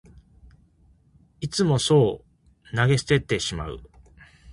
[1.41, 2.25] いつもそ
[2.73, 3.87] う投げ捨ててしまう